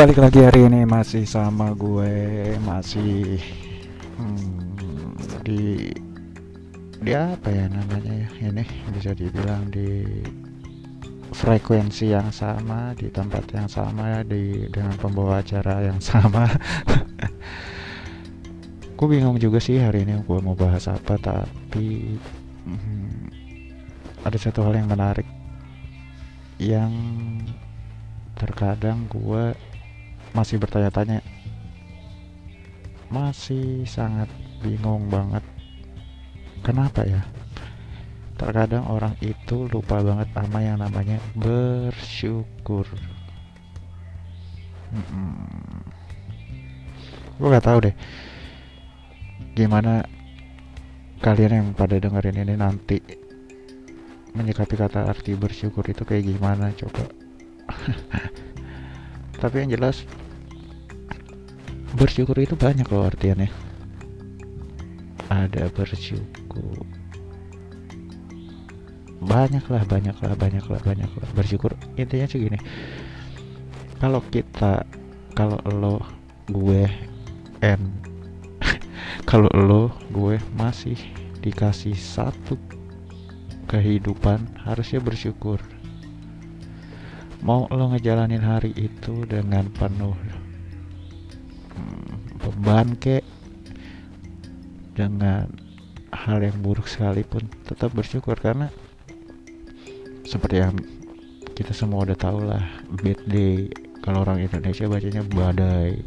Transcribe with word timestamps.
balik 0.00 0.16
lagi 0.16 0.40
hari 0.40 0.64
ini 0.64 0.88
masih 0.88 1.28
sama 1.28 1.76
gue 1.76 2.08
masih 2.64 3.36
hmm, 4.16 4.72
di 5.44 5.92
di 7.04 7.12
apa 7.12 7.52
ya 7.52 7.68
namanya 7.68 8.24
ya 8.40 8.48
ini 8.48 8.64
bisa 8.96 9.12
dibilang 9.12 9.68
di 9.68 10.24
frekuensi 11.36 12.16
yang 12.16 12.32
sama 12.32 12.96
di 12.96 13.12
tempat 13.12 13.44
yang 13.52 13.68
sama 13.68 14.24
di 14.24 14.72
dengan 14.72 14.96
pembawa 14.96 15.44
acara 15.44 15.84
yang 15.84 16.00
sama. 16.16 16.48
Gue 18.96 19.04
bingung 19.04 19.36
juga 19.36 19.60
sih 19.60 19.76
hari 19.84 20.08
ini 20.08 20.16
gue 20.24 20.38
mau 20.40 20.56
bahas 20.56 20.88
apa 20.88 21.20
tapi 21.20 22.16
hmm, 22.64 23.28
ada 24.24 24.38
satu 24.40 24.64
hal 24.64 24.80
yang 24.80 24.88
menarik 24.88 25.28
yang 26.56 26.88
terkadang 28.40 29.04
gue 29.12 29.52
masih 30.30 30.56
bertanya-tanya. 30.62 31.20
Masih 33.10 33.82
sangat 33.86 34.30
bingung 34.62 35.10
banget. 35.10 35.42
Kenapa 36.62 37.02
ya? 37.02 37.24
Terkadang 38.38 38.88
orang 38.88 39.12
itu 39.20 39.68
lupa 39.68 40.00
banget 40.00 40.28
sama 40.32 40.64
yang 40.64 40.80
namanya 40.80 41.20
bersyukur. 41.36 42.88
Hmm. 44.90 45.86
gue 47.38 47.48
gak 47.48 47.66
tahu 47.66 47.78
deh. 47.88 47.94
Gimana 49.54 50.02
kalian 51.22 51.52
yang 51.52 51.68
pada 51.76 52.00
dengerin 52.00 52.42
ini 52.42 52.54
nanti 52.58 52.98
menyikapi 54.34 54.74
kata 54.74 55.06
arti 55.06 55.36
bersyukur 55.36 55.84
itu 55.86 56.02
kayak 56.02 56.26
gimana? 56.26 56.72
Coba 56.74 57.06
tapi 59.38 59.62
yang 59.62 59.78
jelas 59.78 60.02
bersyukur 61.94 62.34
itu 62.38 62.58
banyak 62.58 62.86
loh 62.90 63.06
artiannya. 63.06 63.50
Ada 65.30 65.70
bersyukur. 65.70 66.82
Banyak 69.20 69.64
lah 69.68 69.84
banyak 69.86 70.16
lah 70.18 70.34
banyak 70.34 70.64
lah 70.66 70.80
banyak 70.82 71.10
lah. 71.10 71.28
Bersyukur 71.36 71.76
intinya 71.94 72.26
sih 72.26 72.42
gini. 72.42 72.58
Kalau 74.00 74.24
kita 74.32 74.82
kalau 75.36 75.60
lo 75.70 76.02
gue 76.50 76.88
and 77.62 77.84
kalau 79.30 79.50
lo 79.54 79.94
gue 80.10 80.40
masih 80.58 80.98
dikasih 81.40 81.94
satu 81.94 82.58
kehidupan 83.70 84.42
harusnya 84.66 84.98
bersyukur 84.98 85.62
mau 87.40 87.64
lo 87.72 87.92
ngejalanin 87.92 88.44
hari 88.44 88.72
itu 88.76 89.24
dengan 89.24 89.68
penuh 89.72 90.16
hmm, 91.76 92.40
beban 92.40 92.96
kek 93.00 93.24
dengan 94.92 95.48
hal 96.12 96.44
yang 96.44 96.60
buruk 96.60 96.84
sekalipun 96.84 97.48
tetap 97.64 97.96
bersyukur 97.96 98.36
karena 98.36 98.68
seperti 100.28 100.60
yang 100.60 100.76
kita 101.56 101.72
semua 101.72 102.04
udah 102.04 102.18
tahu 102.18 102.44
lah 102.44 102.62
bad 103.00 103.20
day 103.28 103.72
kalau 104.00 104.24
orang 104.24 104.44
Indonesia 104.44 104.88
bacanya 104.88 105.24
badai 105.24 106.00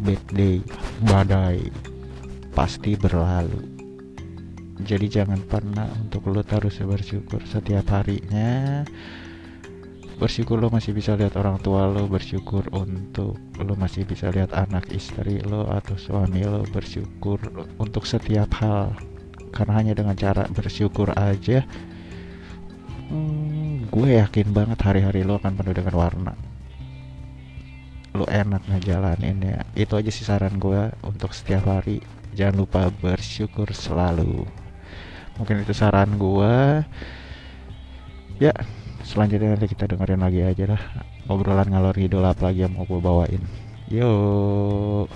bad 0.00 0.22
day 0.32 0.60
badai 1.06 1.58
pasti 2.54 2.94
berlalu. 2.94 3.74
Jadi 4.84 5.06
jangan 5.06 5.42
pernah 5.42 5.86
untuk 5.98 6.30
lo 6.30 6.42
terus 6.42 6.82
bersyukur 6.82 7.42
setiap 7.46 7.86
harinya 7.94 8.82
bersyukur 10.24 10.56
lo 10.56 10.72
masih 10.72 10.96
bisa 10.96 11.12
lihat 11.20 11.36
orang 11.36 11.60
tua 11.60 11.84
lo 11.84 12.08
bersyukur 12.08 12.64
untuk 12.72 13.36
lo 13.60 13.76
masih 13.76 14.08
bisa 14.08 14.32
lihat 14.32 14.56
anak 14.56 14.88
istri 14.88 15.44
lo 15.44 15.68
atau 15.68 16.00
suami 16.00 16.40
lo 16.48 16.64
bersyukur 16.72 17.36
untuk 17.76 18.08
setiap 18.08 18.48
hal. 18.56 18.96
Karena 19.52 19.84
hanya 19.84 19.92
dengan 19.92 20.16
cara 20.16 20.48
bersyukur 20.48 21.12
aja 21.12 21.60
hmm, 23.12 23.92
gue 23.92 24.08
yakin 24.16 24.48
banget 24.48 24.80
hari-hari 24.80 25.28
lo 25.28 25.36
akan 25.36 25.60
penuh 25.60 25.76
dengan 25.76 25.92
warna. 25.92 26.32
Lo 28.16 28.24
enak 28.24 28.64
ngejalanin 28.64 29.44
ya. 29.44 29.60
Itu 29.76 30.00
aja 30.00 30.08
sih 30.08 30.24
saran 30.24 30.56
gue 30.56 30.88
untuk 31.04 31.36
setiap 31.36 31.68
hari. 31.68 32.00
Jangan 32.32 32.64
lupa 32.64 32.88
bersyukur 32.88 33.68
selalu. 33.76 34.48
Mungkin 35.36 35.68
itu 35.68 35.76
saran 35.76 36.16
gue. 36.16 36.80
Ya 38.40 38.56
selanjutnya 39.04 39.54
nanti 39.54 39.68
kita 39.68 39.84
dengerin 39.84 40.24
lagi 40.24 40.40
aja 40.40 40.64
lah 40.74 40.82
obrolan 41.28 41.68
ngalor 41.68 41.94
ngidol 41.96 42.24
apa 42.24 42.50
lagi 42.50 42.64
yang 42.64 42.72
mau 42.72 42.88
gue 42.88 43.00
bawain. 43.00 43.42
Yuk 43.92 45.08